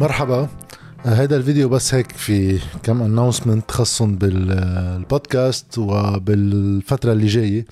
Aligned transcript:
مرحبا. 0.00 0.48
هذا 1.04 1.36
الفيديو 1.36 1.68
بس 1.68 1.94
هيك 1.94 2.12
في 2.12 2.60
كم 2.82 3.02
اناونسمنت 3.02 3.70
خاصهم 3.70 4.16
بالبودكاست 4.16 5.78
وبالفترة 5.78 7.12
اللي 7.12 7.26
جاية. 7.26 7.64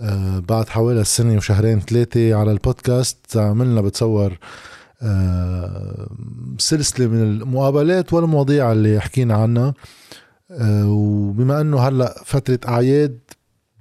آه، 0.00 0.38
بعد 0.38 0.68
حوالي 0.68 1.04
سنة 1.04 1.36
وشهرين 1.36 1.80
ثلاثة 1.80 2.34
على 2.34 2.52
البودكاست 2.52 3.36
عملنا 3.36 3.80
بتصور 3.80 4.38
آه، 5.02 6.08
سلسلة 6.58 7.06
من 7.06 7.22
المقابلات 7.22 8.12
والمواضيع 8.12 8.72
اللي 8.72 9.00
حكينا 9.00 9.34
عنها. 9.34 9.74
آه، 10.50 10.88
وبما 10.88 11.60
إنه 11.60 11.80
هلأ 11.80 12.22
فترة 12.24 12.58
أعياد 12.68 13.18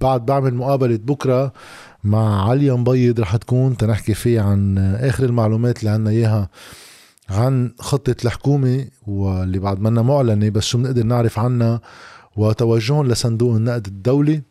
بعد 0.01 0.25
بعمل 0.25 0.53
مقابلة 0.53 0.97
بكرة 0.97 1.53
مع 2.03 2.49
علي 2.49 2.71
مبيض 2.71 3.19
رح 3.19 3.35
تكون 3.35 3.77
تنحكي 3.77 4.13
فيه 4.13 4.41
عن 4.41 4.77
آخر 4.77 5.23
المعلومات 5.25 5.79
اللي 5.79 5.89
عنا 5.89 6.09
إياها. 6.09 6.49
عن 7.29 7.73
خطة 7.79 8.15
الحكومة 8.25 8.87
واللي 9.07 9.59
بعد 9.59 9.79
منا 9.79 10.01
معلنة 10.01 10.49
بس 10.49 10.63
شو 10.63 10.77
بنقدر 10.77 11.03
نعرف 11.03 11.39
عنها؟ 11.39 11.81
وتوجههم 12.37 13.07
لصندوق 13.07 13.55
النقد 13.55 13.87
الدولي 13.87 14.41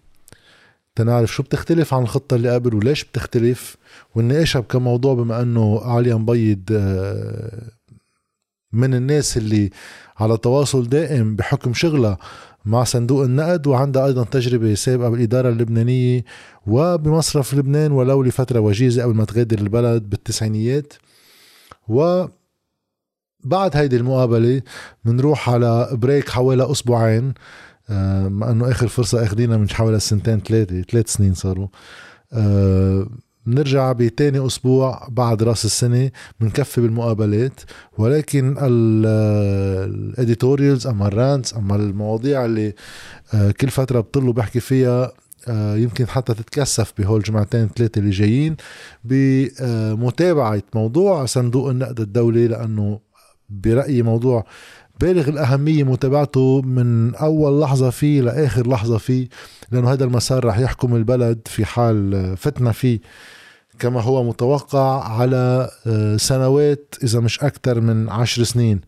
تنعرف 0.95 1.33
شو 1.33 1.43
بتختلف 1.43 1.95
عن 1.95 2.03
الخطة 2.03 2.35
اللي 2.35 2.55
قبل 2.55 2.75
وليش 2.75 3.05
بتختلف. 3.05 3.77
ونناقشها 4.15 4.61
بكم 4.61 4.83
موضوع 4.83 5.15
بما 5.15 5.43
إنه 5.43 5.81
عليا 5.81 6.15
مبيض 6.15 6.63
آه، 6.73 7.71
من 8.73 8.95
الناس 8.95 9.37
اللي 9.37 9.71
على 10.17 10.37
تواصل 10.37 10.89
دائم 10.89 11.37
بحكم 11.37 11.75
شغلها 11.75 12.19
مع 12.65 12.85
صندوق 12.85 13.25
النقد 13.25 13.67
وعندها 13.67 14.07
أيضا 14.07 14.25
تجربة 14.25 14.75
سابقة 14.75 15.09
بالإدارة 15.09 15.49
اللبنانية 15.49 16.25
وبمصرف 16.67 17.55
لبنان 17.55 17.93
ولو 17.93 18.23
لفترة 18.23 18.61
وجيزة 18.61 19.03
قبل 19.03 19.15
ما 19.15 19.25
تغادر 19.25 19.59
البلد 19.59 20.11
بالتسعينيات. 20.11 20.93
و 21.89 22.27
بعد 23.45 23.77
هيدي 23.77 23.97
المقابلة 23.97 24.63
بنروح 25.05 25.51
على 25.51 25.89
break 25.93 26.29
حوالي 26.29 26.71
أسبوعين 26.71 27.35
آه، 27.91 28.29
مع 28.29 28.51
إنه 28.51 28.71
آخر 28.71 28.89
فرصة 28.89 29.25
أخذينها 29.25 29.57
من 29.57 29.71
حوالي 29.71 30.01
سنتين 30.01 30.41
ثلاثة 30.41 30.83
ثلاث 30.83 31.13
سنين 31.13 31.35
صاروا. 31.35 31.69
آه، 32.33 33.07
بنرجع 33.47 33.93
بتاني 33.93 34.47
أسبوع 34.47 35.09
بعد 35.11 35.43
رأس 35.43 35.65
السنة 35.65 36.11
بنكفي 36.41 36.81
بالمقابلات 36.81 37.61
ولكن 37.99 38.57
ال 39.85 39.94
editorials 39.94 40.87
أما 40.87 41.07
ال 41.07 41.15
rants 41.15 41.55
أما 41.55 41.77
المواضيع 41.77 42.45
اللي 42.45 42.75
آه، 43.35 43.51
كل 43.51 43.69
فترة 43.71 44.01
بطل 44.01 44.33
بحكي 44.33 44.61
فيها 44.61 45.13
يمكن 45.75 46.09
حتى 46.09 46.35
تتكثف 46.35 46.93
بهول 46.99 47.19
الجمعتين 47.19 47.69
ثلاثة 47.77 47.99
اللي 47.99 48.11
جايين 48.11 48.57
بمتابعة 49.05 50.63
موضوع 50.75 51.25
صندوق 51.27 51.71
النقد 51.71 52.01
الدولي 52.01 52.49
لأنه 52.49 53.01
برأيي 53.53 54.03
موضوع 54.03 54.45
بالغ 55.01 55.29
الأهمية 55.29 55.85
متابعته 55.85 56.63
من 56.63 57.15
أول 57.15 57.61
لحظة 57.61 57.91
فيه 57.91 58.21
لآخر 58.21 58.69
لحظة 58.69 58.99
فيه 58.99 59.29
لأنه 59.71 59.93
هذا 59.93 60.05
المسار 60.05 60.45
رح 60.45 60.59
يحكم 60.59 60.97
البلد 60.97 61.41
في 61.47 61.65
حال 61.65 62.37
فتنا 62.37 62.73
فيه. 62.73 63.01
كما 63.79 64.01
هو 64.01 64.25
متوقع 64.25 65.05
على 65.09 65.71
آه، 65.87 66.17
سنوات 66.17 66.95
إذا 67.05 67.21
مش 67.21 67.41
أكثر 67.41 67.81
من 67.81 68.09
عشر 68.09 68.43
سنين. 68.43 68.81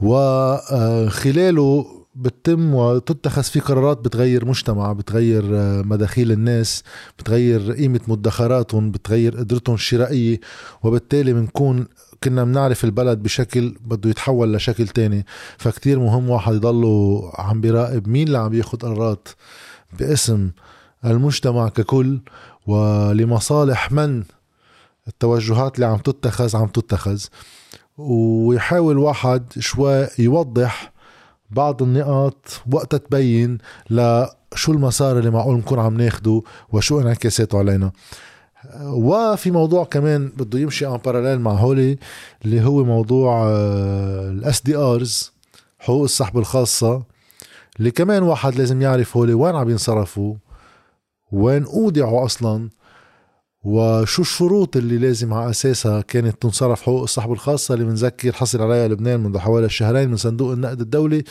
وخلاله 0.00 1.86
بتتم 2.14 2.74
وتتخذ 2.74 3.42
فيه 3.42 3.60
قرارات 3.60 3.98
بتغير 3.98 4.44
مجتمع 4.44 4.92
بتغير 4.92 5.44
آه، 5.52 5.82
مداخيل 5.82 6.32
الناس 6.32 6.82
بتغير 7.18 7.72
قيمة 7.72 8.00
مدخراتهم 8.08 8.90
بتغير 8.90 9.36
قدرتهم 9.36 9.74
الشرائية 9.74 10.40
وبالتالي 10.82 11.32
بنكون 11.32 11.86
كنا 12.24 12.44
بنعرف 12.44 12.84
البلد 12.84 13.22
بشكل 13.22 13.74
بده 13.80 14.10
يتحول 14.10 14.54
لشكل 14.54 14.88
تاني. 14.88 15.26
فكتير 15.58 15.98
مهم 15.98 16.30
واحد 16.30 16.54
يضله 16.54 17.30
عم 17.34 17.60
بيراقب 17.60 18.08
مين 18.08 18.26
اللي 18.26 18.38
عم 18.38 18.54
ياخد 18.54 18.82
قرارات 18.82 19.28
باسم 19.98 20.50
المجتمع 21.04 21.68
ككل 21.68 22.20
ولمصالح 22.66 23.92
من 23.92 24.24
التوجهات 25.08 25.74
اللي 25.74 25.86
عم 25.86 25.98
تتخذ 25.98 26.56
عم 26.56 26.66
تتخذ. 26.66 27.24
ويحاول 27.98 28.98
واحد 28.98 29.52
شوي 29.58 30.06
يوضح 30.18 30.92
بعض 31.50 31.82
النقاط 31.82 32.62
وقتها 32.72 32.98
تبين 32.98 33.58
لشو 33.90 34.72
المسار 34.72 35.18
اللي 35.18 35.30
معقول 35.30 35.56
نكون 35.56 35.78
عم 35.78 35.96
ناخده 35.96 36.42
وشو 36.72 37.00
انعكاساته 37.00 37.58
علينا. 37.58 37.92
وفي 38.84 39.50
موضوع 39.50 39.84
كمان 39.84 40.28
بده 40.36 40.58
يمشي 40.58 40.86
en 40.86 40.96
parallèle 40.96 41.40
مع 41.40 41.52
هولي 41.52 41.98
اللي 42.44 42.64
هو 42.64 42.84
موضوع 42.84 43.46
ال 44.30 44.60
SDRs 44.62 45.32
حقوق 45.78 46.02
السحب 46.04 46.38
الخاصة 46.38 47.02
اللي 47.78 47.90
كمان 47.90 48.22
واحد 48.22 48.54
لازم 48.54 48.82
يعرف 48.82 49.16
هولي 49.16 49.34
وين 49.34 49.54
عم 49.54 49.70
ينصرفوا 49.70 50.34
وين 51.32 51.64
أودعوا 51.64 52.24
أصلا 52.24 52.68
وشو 53.64 54.22
الشروط 54.22 54.76
اللي 54.76 54.98
لازم 54.98 55.34
على 55.34 55.50
أساسها 55.50 56.00
كانت 56.00 56.42
تنصرف 56.42 56.82
حقوق 56.82 57.02
السحب 57.02 57.32
الخاصة 57.32 57.74
اللي 57.74 57.84
بنذكر 57.84 58.32
حصل 58.32 58.62
عليها 58.62 58.88
لبنان 58.88 59.20
منذ 59.20 59.38
حوالي 59.38 59.68
شهرين 59.68 60.08
من 60.10 60.16
صندوق 60.16 60.52
النقد 60.52 60.80
الدولي. 60.80 61.24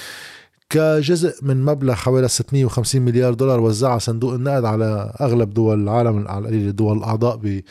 كجزء 0.71 1.33
من 1.41 1.65
مبلغ 1.65 1.93
حوالي 1.93 2.27
650 2.27 3.01
مليار 3.01 3.33
دولار 3.33 3.59
وزعها 3.59 3.97
صندوق 3.99 4.33
النقد 4.33 4.65
على 4.65 5.13
أغلب 5.21 5.53
دول 5.53 5.83
العالم 5.83 6.27
على 6.27 6.39
القليل 6.39 6.67
الدول 6.67 6.97
الأعضاء 6.97 7.63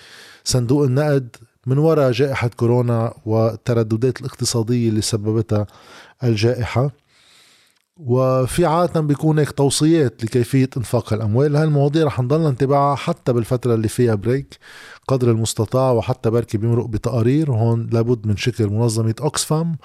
بصندوق 0.45 0.85
النقد 0.85 1.37
من 1.67 1.79
وراء 1.79 2.11
جائحة 2.13 2.51
كورونا 2.57 3.15
والترددات 3.27 4.21
الاقتصادية 4.21 4.89
اللي 4.89 5.01
سببتها 5.01 5.67
الجائحة. 6.25 6.91
وفي 8.07 8.67
عادة 8.67 9.01
بيكون 9.01 9.39
هيك 9.39 9.51
توصيات 9.51 10.25
لكيفية 10.25 10.71
إنفاق 10.77 11.13
الأموال. 11.13 11.57
هاي 11.57 11.65
المواضيع 11.65 12.05
رح 12.05 12.21
نضلنا 12.21 12.51
نتابعها 12.51 12.95
حتى 12.95 13.33
بالفترة 13.33 13.75
اللي 13.75 13.89
فيها 13.89 14.15
بريك 14.15 14.59
قدر 15.09 15.31
المستطاع 15.31 15.91
وحتى 15.91 16.31
بركي 16.31 16.59
بيمرق 16.59 16.87
بتقارير. 16.87 17.53
هون 17.53 17.87
لابد 17.93 18.27
من 18.27 18.37
شكل 18.37 18.67
منظمة 18.67 19.15
أوكسفام 19.21 19.77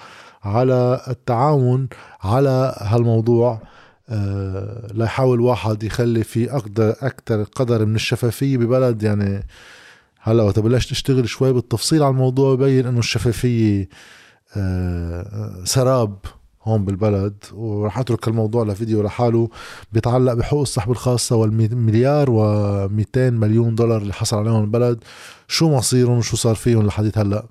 على 0.42 1.00
التعاون 1.08 1.88
على 2.20 2.74
هالموضوع 2.78 3.62
أه 4.08 4.92
ليحاول 4.94 5.40
واحد 5.40 5.82
يخلي 5.82 6.24
في 6.24 6.52
أقدر 6.52 6.94
أكثر 7.00 7.42
قدر 7.42 7.86
من 7.86 7.94
الشفافية 7.94 8.56
ببلد. 8.56 9.02
يعني 9.02 9.46
هلا 10.20 10.42
وقت 10.42 10.58
بلشت 10.58 10.90
أشتغل 10.92 11.28
شوي 11.28 11.52
بالتفصيل 11.52 12.02
على 12.02 12.10
الموضوع 12.10 12.54
ببين 12.54 12.86
إنه 12.86 12.98
الشفافية 12.98 13.88
أه 14.56 15.62
سراب. 15.64 16.18
هون 16.66 16.84
بالبلد 16.84 17.34
ورح 17.54 17.98
أترك 17.98 18.28
الموضوع 18.28 18.64
لفيديو 18.64 19.02
لحاله. 19.02 19.48
بيتعلق 19.92 20.32
بحقوق 20.32 20.60
السحب 20.60 20.90
الخاصة 20.90 21.36
والمليار 21.36 22.26
و200 22.26 23.18
مليون 23.18 23.74
دولار 23.74 24.02
اللي 24.02 24.12
حصل 24.12 24.36
عليهم 24.36 24.64
البلد. 24.64 24.98
شو 25.48 25.70
مصيرهم؟ 25.70 26.18
وشو 26.18 26.36
صار 26.36 26.54
فيهم 26.54 26.86
لحديت 26.86 27.18
هلأ؟ 27.18 27.46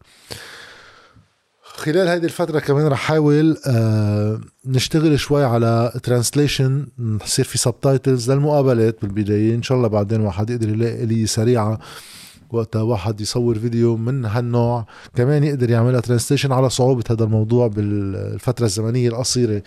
خلال 1.64 2.08
هذه 2.08 2.24
الفترة 2.24 2.60
كمان 2.60 2.88
رح 2.88 3.00
حاول 3.00 3.58
آه 3.68 4.40
نشتغل 4.66 5.20
شوي 5.20 5.44
على 5.44 6.00
translation 6.04 6.88
نصير 7.00 7.46
في 7.46 7.58
subtitles 7.58 8.32
للمقابلات 8.32 8.98
بالبداية. 9.02 9.56
إن 9.56 9.64
شاء 9.64 9.78
الله 9.78 9.88
بعدين 9.88 10.22
واحد 10.22 10.50
يقدر 10.50 10.70
يلاقي 10.70 11.06
لي 11.06 11.26
سريعة 11.26 11.80
وقتها 12.50 12.82
واحد 12.82 13.22
يصور 13.22 13.60
فيديو 13.60 13.98
من 13.98 14.26
هالنوع 14.26 14.86
كمان 15.16 15.44
يقدر 15.44 15.70
يعملها 15.70 16.00
translation 16.00 16.52
على 16.52 16.70
صعوبة 16.70 17.04
هذا 17.10 17.24
الموضوع 17.24 17.68
بالفترة 17.68 18.66
الزمنية 18.66 19.10
القصيرة 19.10 19.64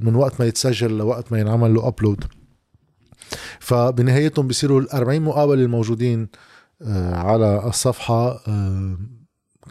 من 0.00 0.14
وقت 0.14 0.40
ما 0.40 0.46
يتسجل 0.46 0.98
لوقت 0.98 1.32
ما 1.32 1.40
ينعمل 1.40 1.74
له 1.74 1.88
upload 1.88 2.24
فبنهايتهم 3.60 4.46
بيصيروا 4.46 4.80
ال 4.80 4.90
40 4.90 5.20
مقابله 5.22 5.62
الموجودين 5.62 6.28
آه، 6.82 7.14
على 7.14 7.62
الصفحة 7.66 8.40
آه، 8.48 8.96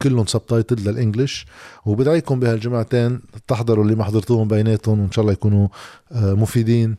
كلهم 0.02 0.26
subtitle 0.26 0.90
لل 0.90 1.02
English 1.02 1.46
وبدعيكم 1.86 2.40
بهالجمعتين 2.40 3.22
تحضروا 3.48 3.84
اللي 3.84 3.96
ما 3.96 4.04
حضرتوهم 4.04 4.48
بيناتهم 4.48 5.00
وإن 5.00 5.12
شاء 5.12 5.22
الله 5.22 5.34
يكونوا 5.34 5.68
آه، 6.12 6.34
مفيدين. 6.34 6.96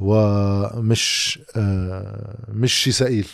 ومش 0.00 1.38
مش 2.48 2.72
شيء 2.72 2.92
ثقيل 2.92 3.28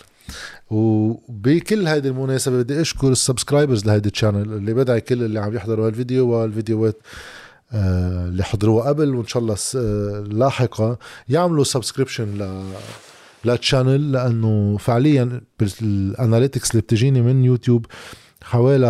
وبكل 0.71 1.87
هيدي 1.87 2.09
المناسبة 2.09 2.63
بدي 2.63 2.81
أشكر 2.81 3.09
ال 3.09 3.15
subscribers 3.15 3.87
لهيدي 3.87 4.09
ال 4.09 4.14
channel 4.14 4.53
اللي 4.53 4.75
بدعي 4.75 5.01
كل 5.01 5.23
اللي 5.23 5.41
عم 5.41 5.55
يحضروا 5.57 5.87
هالفيديو 5.87 6.29
والفيديوات 6.29 6.97
آه، 7.73 8.29
اللي 8.29 8.45
حضروها 8.45 8.89
قبل 8.89 9.15
وإن 9.15 9.27
شاء 9.27 9.43
الله 9.43 9.57
آه، 9.77 10.25
لاحقا 10.31 10.97
يعملوا 11.29 11.65
subscription 11.65 12.25
ل 12.25 12.73
لل 13.45 13.60
channel 13.60 14.13
لأنه 14.13 14.77
فعليا 14.77 15.41
بال 15.61 15.81
analytics 15.81 16.71
اللي 16.71 16.83
بتجيني 16.83 17.23
من 17.23 17.45
يوتيوب 17.45 17.87
حوالي 18.43 18.87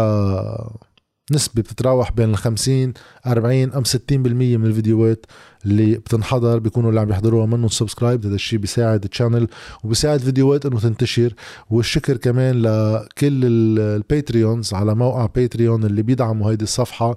نسبة 1.32 1.62
بتتراوح 1.62 2.12
بين 2.12 2.30
ال 2.30 2.36
50 2.36 2.92
40 3.26 3.72
أم 3.72 3.82
60% 3.84 4.12
من 4.12 4.66
الفيديوهات 4.66 5.26
اللي 5.64 5.94
بتنحضر 5.94 6.58
بيكونوا 6.58 6.90
اللي 6.90 7.00
عم 7.00 7.10
يحضروها 7.10 7.46
منهم 7.46 7.69
subscribe 7.69 8.26
هذا 8.26 8.34
الشيء 8.34 8.58
بيساعد 8.58 9.04
ال 9.05 9.10
channel 9.10 9.49
وبيساعد 9.84 10.20
فيديوهات 10.20 10.66
إنه 10.66 10.80
تنتشر. 10.80 11.34
والشكر 11.70 12.16
كمان 12.16 12.62
لكل 12.62 13.44
ال 13.44 13.61
patrons 13.61 14.75
على 14.75 14.94
موقع 14.94 15.26
باتريون 15.26 15.84
اللي 15.84 16.02
بيدعموا 16.02 16.50
هيدي 16.50 16.64
الصفحة 16.64 17.16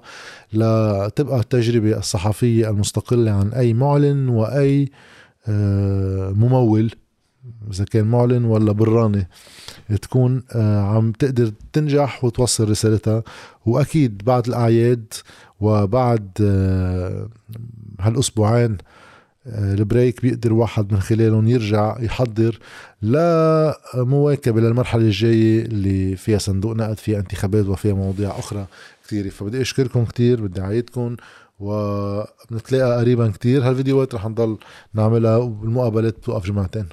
لتبقى 0.52 1.40
التجربة 1.40 1.98
الصحفية 1.98 2.70
المستقلة 2.70 3.30
عن 3.30 3.48
أي 3.52 3.74
معلن 3.74 4.28
وأي 4.28 4.90
آه، 5.48 6.30
ممول. 6.30 6.90
إذا 7.72 7.84
كان 7.84 8.04
معلن 8.04 8.44
ولا 8.44 8.72
براني 8.72 9.28
تكون 10.02 10.42
آه، 10.52 10.80
عم 10.80 11.12
تقدر 11.12 11.52
تنجح 11.72 12.24
وتوصل 12.24 12.70
رسالتها. 12.70 13.22
وأكيد 13.66 14.24
بعد 14.24 14.48
الأعياد 14.48 15.14
وبعد 15.60 16.30
آه، 16.40 17.28
هالأسبوعين 18.00 18.78
آه، 19.46 19.74
البريك 19.74 20.22
بيقدر 20.22 20.52
واحد 20.52 20.92
من 20.92 21.00
خلالهم 21.00 21.48
يرجع 21.48 21.96
يحضر 22.00 22.58
لمواكبة 23.02 24.60
للمرحلة 24.60 25.02
الجاية 25.02 25.62
اللي 25.62 26.16
فيها 26.16 26.38
صندوق 26.38 26.76
نقد 26.76 26.98
فيها 26.98 27.18
انتخابات 27.18 27.66
وفيها 27.66 27.94
مواضيع 27.94 28.38
أخرى 28.38 28.66
كثيرة 29.06 29.28
فبدي 29.28 29.60
أشكركم 29.60 30.04
كثير 30.04 30.46
بدي 30.46 30.60
أعيدكم 30.60 31.16
وبنتلاقى 31.60 32.98
قريبا 33.00 33.28
كتير. 33.28 33.68
هالفيديوهات 33.68 34.14
رح 34.14 34.26
نضل 34.26 34.58
نعملها 34.94 35.36
والمقابلات 35.36 36.16
بتوقف 36.18 36.46
جمعتين. 36.46 36.86